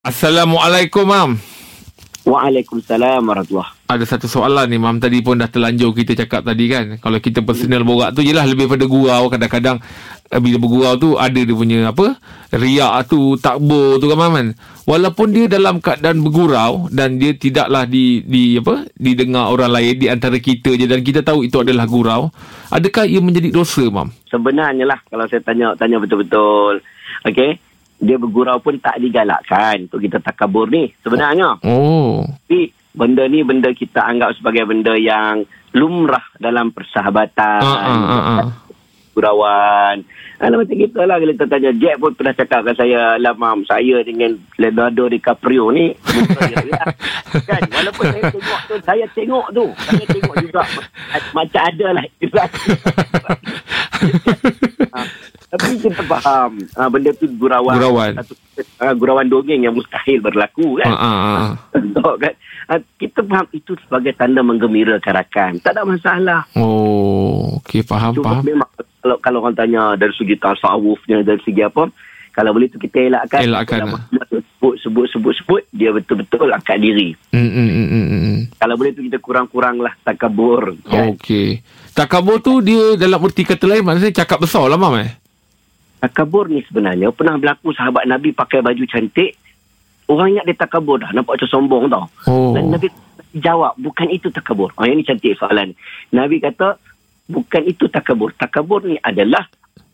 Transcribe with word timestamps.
Assalamualaikum, 0.00 1.04
Mam. 1.04 1.36
Waalaikumsalam 2.24 3.20
warahmatullahi 3.20 3.84
Ada 3.84 4.16
satu 4.16 4.32
soalan 4.32 4.72
ni, 4.72 4.80
Mam. 4.80 4.96
Tadi 4.96 5.20
pun 5.20 5.36
dah 5.36 5.52
terlanjur 5.52 5.92
kita 5.92 6.16
cakap 6.16 6.40
tadi 6.40 6.72
kan. 6.72 6.96
Kalau 7.04 7.20
kita 7.20 7.44
personal 7.44 7.84
borak 7.84 8.16
tu, 8.16 8.24
jelah 8.24 8.48
lebih 8.48 8.64
pada 8.64 8.88
gurau. 8.88 9.28
Kadang-kadang 9.28 9.76
eh, 10.32 10.40
bila 10.40 10.56
bergurau 10.56 10.96
tu, 10.96 11.20
ada 11.20 11.36
dia 11.36 11.52
punya 11.52 11.92
apa, 11.92 12.16
riak 12.48 13.12
tu, 13.12 13.36
takbur 13.36 14.00
tu 14.00 14.08
kan, 14.08 14.16
Mam 14.16 14.32
kan. 14.32 14.46
Walaupun 14.88 15.36
dia 15.36 15.52
dalam 15.52 15.84
keadaan 15.84 16.24
bergurau 16.24 16.88
dan 16.88 17.20
dia 17.20 17.36
tidaklah 17.36 17.84
di, 17.84 18.24
di 18.24 18.56
apa, 18.56 18.88
didengar 18.96 19.52
orang 19.52 19.68
lain 19.68 20.00
di 20.00 20.08
antara 20.08 20.40
kita 20.40 20.80
je 20.80 20.88
dan 20.88 21.04
kita 21.04 21.20
tahu 21.20 21.44
itu 21.44 21.60
adalah 21.60 21.84
gurau. 21.84 22.32
Adakah 22.72 23.04
ia 23.04 23.20
menjadi 23.20 23.52
dosa, 23.52 23.84
Mam? 23.92 24.08
Sebenarnya 24.32 24.88
lah 24.88 25.04
kalau 25.12 25.28
saya 25.28 25.44
tanya 25.44 25.76
tanya 25.76 26.00
betul-betul. 26.00 26.80
Okey. 27.28 27.69
Dia 28.00 28.16
bergurau 28.16 28.58
pun 28.64 28.80
tak 28.80 28.96
digalakkan 28.96 29.84
untuk 29.84 30.00
kita 30.00 30.18
takabur 30.24 30.72
ni 30.72 30.88
sebenarnya. 31.04 31.60
Oh. 31.60 32.24
Tapi 32.24 32.72
benda 32.96 33.28
ni 33.28 33.44
benda 33.44 33.70
kita 33.70 34.02
anggap 34.02 34.34
sebagai 34.40 34.64
benda 34.64 34.96
yang 34.96 35.44
lumrah 35.76 36.24
dalam 36.40 36.72
persahabatan. 36.72 37.60
Ah, 37.60 37.76
ah, 37.84 38.04
ah, 38.08 38.24
ah. 38.40 38.48
Gurauan. 39.12 40.06
Alah 40.40 40.56
macam 40.56 40.72
kita 40.72 41.04
lah 41.04 41.20
Kalau 41.20 41.36
kita 41.36 41.46
tanya 41.52 41.70
Jack 41.76 42.00
pun 42.00 42.16
pernah 42.16 42.32
cakap 42.32 42.64
dengan 42.64 42.76
saya 42.80 43.00
Alah 43.20 43.36
mam 43.36 43.60
Saya 43.68 44.00
dengan 44.00 44.40
Leonardo 44.56 45.12
DiCaprio 45.12 45.68
ni. 45.68 45.92
Kan 47.48 47.62
Walaupun 47.68 48.04
saya 48.08 48.24
tengok 48.32 48.60
tu 48.64 48.74
Saya 48.80 49.04
tengok 49.12 49.46
tu 49.52 49.64
Saya 49.76 50.04
tengok 50.08 50.34
juga 50.40 50.62
Macam 51.36 51.60
ada 51.60 51.86
lah 51.92 52.04
ha, 52.08 52.44
Tapi 55.60 55.76
kita 55.84 56.02
faham 56.02 56.50
ha, 56.74 56.88
Benda 56.88 57.10
tu 57.12 57.28
gurauan 57.30 57.76
Gurauan. 57.76 58.12
Satu, 58.16 58.32
ha, 58.78 58.92
Gurauan 58.92 59.26
dongeng 59.26 59.60
yang 59.60 59.72
mustahil 59.72 60.18
berlaku 60.18 60.80
kan 60.80 60.88
Ah, 60.88 60.98
ah, 60.98 61.16
ah. 61.22 61.50
Betul 61.76 62.14
kan 62.16 62.34
ha, 62.66 62.72
Kita 62.96 63.20
faham 63.22 63.46
itu 63.50 63.76
sebagai 63.78 64.12
tanda 64.12 64.40
menggembirakan 64.40 65.12
rakan 65.14 65.52
Tak 65.60 65.72
ada 65.72 65.84
masalah 65.84 66.40
Oh. 66.54 67.60
Okey, 67.60 67.82
faham, 67.82 68.16
Cuma 68.16 68.40
faham. 68.40 68.42
memang 68.42 68.68
kalau 68.98 69.16
kalau 69.18 69.38
orang 69.40 69.52
tanya 69.54 69.94
dari 69.94 70.12
segi 70.12 70.34
tasawufnya 70.34 71.20
dari 71.20 71.40
segi 71.40 71.60
apa 71.60 71.88
kalau 72.30 72.52
boleh 72.52 72.66
tu 72.66 72.76
kita 72.76 73.00
elakkan 73.02 73.42
Elakkan, 73.42 73.84
lah. 73.86 74.00
sebut 74.30 74.74
sebut 74.78 75.06
sebut 75.08 75.32
sebut 75.34 75.62
dia 75.70 75.90
betul-betul 75.90 76.46
angkat 76.48 76.78
diri 76.78 77.12
Hmm, 77.28 77.42
hmm, 77.42 77.68
hmm, 77.70 77.88
hmm, 77.88 78.06
hmm. 78.08 78.38
kalau 78.56 78.74
boleh 78.74 78.92
tu 78.92 79.02
kita 79.02 79.18
kurang-kurang 79.18 79.76
lah 79.76 79.92
takabur 80.00 80.72
kan? 80.82 81.10
Okey. 81.10 81.60
Takabur 81.90 82.38
tu 82.38 82.60
dia 82.60 82.94
dalam 82.94 83.20
erti 83.20 83.42
kata 83.42 83.66
lain 83.66 83.82
maksudnya 83.82 84.14
cakap 84.16 84.40
besar 84.40 84.64
lah, 84.64 84.76
Mam 84.76 84.94
eh? 84.96 85.19
Takabur 86.00 86.48
ni 86.48 86.64
sebenarnya 86.64 87.12
pernah 87.12 87.36
berlaku 87.36 87.76
sahabat 87.76 88.08
Nabi 88.08 88.32
pakai 88.32 88.64
baju 88.64 88.84
cantik 88.88 89.36
orang 90.10 90.34
ingat 90.34 90.44
dia 90.50 90.56
takabur 90.58 90.98
dah 90.98 91.14
nampak 91.14 91.38
macam 91.38 91.48
sombong 91.48 91.86
tau. 91.86 92.04
Oh. 92.26 92.56
dan 92.56 92.74
Nabi 92.74 92.90
jawab 93.38 93.78
bukan 93.78 94.10
itu 94.10 94.26
takabur. 94.34 94.74
Oh, 94.74 94.82
yang 94.82 94.98
ni 94.98 95.06
cantik 95.06 95.38
soalan. 95.38 95.78
Nabi 96.10 96.42
kata 96.42 96.74
bukan 97.30 97.62
itu 97.70 97.86
takabur. 97.86 98.34
Takabur 98.34 98.82
ni 98.82 98.98
adalah 98.98 99.46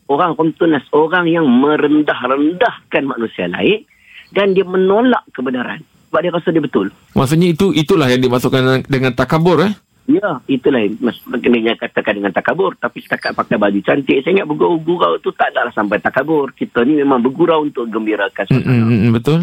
orang 0.09 0.33
kontunas 0.33 0.81
orang 0.95 1.29
yang 1.29 1.45
merendah-rendahkan 1.45 3.03
manusia 3.05 3.45
lain 3.45 3.85
dan 4.33 4.57
dia 4.57 4.65
menolak 4.65 5.21
kebenaran. 5.35 5.85
Sebab 6.07 6.19
dia 6.23 6.31
rasa 6.31 6.49
dia 6.55 6.63
betul. 6.63 6.87
Maksudnya 7.13 7.51
itu 7.51 7.75
itulah 7.75 8.07
yang 8.07 8.23
dimasukkan 8.23 8.61
dengan, 8.63 8.81
dengan 8.87 9.11
takabur 9.13 9.59
eh? 9.67 9.73
Ya, 10.07 10.39
itulah 10.47 10.79
yang 10.79 10.95
mas, 11.03 11.19
kena 11.19 11.75
katakan 11.75 12.15
dengan 12.15 12.31
takabur. 12.31 12.79
Tapi 12.79 13.03
setakat 13.03 13.35
pakai 13.35 13.59
baju 13.59 13.75
cantik, 13.83 14.23
saya 14.23 14.39
ingat 14.39 14.47
bergurau-gurau 14.47 15.19
tu 15.19 15.35
tak 15.35 15.51
adalah 15.51 15.75
sampai 15.75 15.99
takabur. 15.99 16.55
Kita 16.55 16.87
ni 16.87 16.95
memang 16.95 17.19
bergurau 17.19 17.67
untuk 17.67 17.91
gembirakan 17.91 18.47
Hmm, 18.47 18.63
suasana. 18.63 18.87
hmm, 18.87 18.99
hmm, 19.03 19.11
betul. 19.11 19.39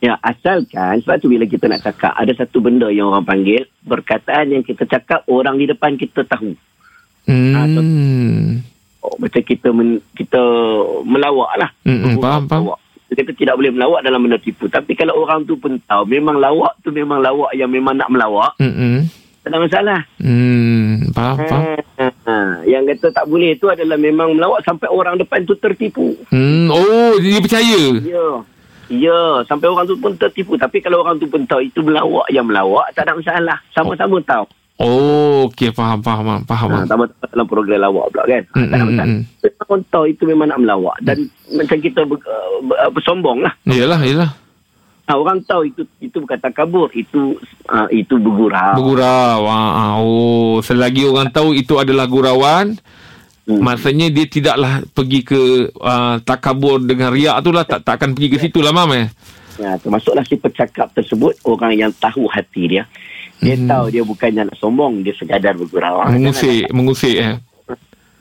Ya, 0.00 0.16
asalkan, 0.20 1.04
sebab 1.04 1.20
tu 1.20 1.28
bila 1.28 1.44
kita 1.44 1.68
nak 1.68 1.84
cakap, 1.84 2.16
ada 2.16 2.32
satu 2.32 2.64
benda 2.64 2.88
yang 2.88 3.12
orang 3.12 3.28
panggil, 3.28 3.68
perkataan 3.84 4.52
yang 4.52 4.64
kita 4.64 4.88
cakap, 4.88 5.20
orang 5.28 5.60
di 5.60 5.68
depan 5.68 6.00
kita 6.00 6.24
tahu. 6.24 6.56
Hmm. 7.28 8.64
Oh, 9.04 9.16
macam 9.20 9.42
kita 9.44 9.68
men, 9.76 10.00
kita 10.16 10.40
melawak 11.04 11.52
lah. 11.60 11.70
Hmm, 11.84 11.92
hmm, 11.92 12.02
Bergurau, 12.16 12.24
faham, 12.24 12.42
faham. 12.48 12.62
melawak. 12.64 12.80
Kita 13.06 13.32
tidak 13.36 13.54
boleh 13.54 13.70
melawak 13.70 14.00
dalam 14.02 14.20
benda 14.20 14.38
tipu. 14.40 14.66
Tapi 14.66 14.96
kalau 14.96 15.14
orang 15.20 15.44
tu 15.44 15.54
pun 15.56 15.76
tahu, 15.78 16.08
memang 16.08 16.40
lawak 16.40 16.74
tu 16.80 16.90
memang 16.90 17.20
lawak 17.20 17.52
yang 17.52 17.68
memang 17.68 17.94
nak 17.94 18.08
melawak, 18.08 18.56
hmm. 18.58 19.25
Tak 19.46 19.54
ada 19.54 19.62
masalah. 19.62 20.00
Hmm, 20.18 21.06
faham, 21.14 21.36
faham. 21.46 21.62
Ha, 22.26 22.66
yang 22.66 22.82
kata 22.82 23.14
tak 23.14 23.30
boleh 23.30 23.54
tu 23.62 23.70
adalah 23.70 23.94
memang 23.94 24.34
melawak 24.34 24.66
sampai 24.66 24.90
orang 24.90 25.14
depan 25.22 25.46
tu 25.46 25.54
tertipu. 25.54 26.18
Hmm, 26.34 26.66
oh, 26.66 27.14
dia 27.22 27.38
percaya. 27.38 27.94
Ya. 28.02 28.42
Ya, 28.90 29.46
sampai 29.46 29.70
orang 29.70 29.86
tu 29.86 29.94
pun 30.02 30.18
tertipu. 30.18 30.58
Tapi 30.58 30.82
kalau 30.82 31.06
orang 31.06 31.22
tu 31.22 31.30
pun 31.30 31.46
tahu 31.46 31.62
itu 31.62 31.78
melawak 31.78 32.26
yang 32.34 32.42
melawak, 32.42 32.90
tak 32.98 33.06
ada 33.06 33.14
masalah. 33.14 33.62
Sama-sama 33.70 34.18
tahu. 34.26 34.50
Oh, 34.82 35.46
okey, 35.46 35.70
faham, 35.70 36.02
faham, 36.02 36.42
faham. 36.42 36.68
Ha, 36.74 36.90
sama-sama 36.90 37.06
dalam 37.30 37.46
program 37.46 37.86
lawak 37.86 38.10
pula 38.10 38.26
kan. 38.26 38.42
Hmm, 38.50 38.66
tak 38.66 38.74
ada 38.74 38.82
hmm, 38.82 38.90
masalah. 38.90 39.06
hmm. 39.06 39.22
Memang 39.46 39.66
orang 39.70 39.82
tahu 39.94 40.04
itu 40.10 40.22
memang 40.26 40.46
nak 40.50 40.58
melawak. 40.58 40.96
Dan 41.06 41.16
macam 41.54 41.78
kita 41.78 42.00
ber, 42.02 42.18
ber, 42.66 42.76
bersombong 42.90 43.46
lah. 43.46 43.54
Yalah, 43.62 44.02
yalah. 44.02 44.30
Ha, 45.06 45.14
orang 45.14 45.38
tahu 45.46 45.70
itu 45.70 45.86
itu 46.02 46.18
bukan 46.18 46.38
takabur. 46.42 46.90
Itu 46.90 47.38
ha, 47.70 47.86
itu 47.88 48.18
bergurau. 48.18 48.74
Bergurau. 48.74 49.46
Ah, 49.46 49.70
ah. 49.70 49.92
Oh, 50.02 50.58
selagi 50.58 51.06
orang 51.06 51.30
tahu 51.30 51.54
itu 51.54 51.78
adalah 51.78 52.10
gurauan, 52.10 52.74
Hmm. 53.46 53.62
maksudnya 53.62 54.10
dia 54.10 54.26
tidaklah 54.26 54.82
pergi 54.90 55.22
ke 55.22 55.70
uh, 55.78 56.18
takabur 56.26 56.82
dengan 56.82 57.14
riak 57.14 57.38
tu 57.46 57.54
lah. 57.54 57.62
Tak, 57.62 57.86
tak 57.86 58.02
akan 58.02 58.18
pergi 58.18 58.28
ke 58.34 58.38
situ 58.42 58.58
lah, 58.58 58.74
Mam 58.74 58.90
eh? 58.98 59.06
Ya, 59.62 59.78
termasuklah 59.78 60.26
si 60.26 60.34
pecakap 60.34 60.90
tersebut 60.90 61.38
orang 61.46 61.78
yang 61.78 61.94
tahu 61.94 62.26
hati 62.26 62.66
dia. 62.66 62.90
Dia 63.38 63.54
Hmm. 63.54 63.70
tahu 63.70 63.84
dia 63.94 64.02
bukannya 64.02 64.50
nak 64.50 64.58
sombong, 64.58 65.06
dia 65.06 65.14
sekadar 65.14 65.54
bergurau. 65.54 66.10
Mengusik, 66.10 66.66
mengusik 66.74 67.14
eh. 67.14 67.38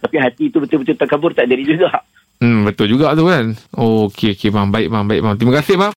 Tapi 0.06 0.16
hati 0.22 0.54
itu 0.54 0.62
betul-betul 0.62 0.94
takabur 0.94 1.34
tak 1.34 1.50
dari 1.50 1.66
juga. 1.66 1.90
Hmm, 2.38 2.62
betul 2.68 2.92
juga 2.92 3.18
tu 3.18 3.26
kan. 3.26 3.58
Oh, 3.74 4.06
okey, 4.12 4.38
okey, 4.38 4.54
Mam. 4.54 4.70
Baik, 4.70 4.94
Mam. 4.94 5.10
Baik, 5.10 5.22
Mam. 5.26 5.36
Terima 5.40 5.58
kasih, 5.58 5.80
Mam. 5.80 5.94